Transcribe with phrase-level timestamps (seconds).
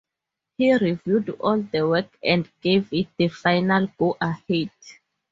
[0.57, 4.71] He reviewed all the work and gave it the final go-ahead.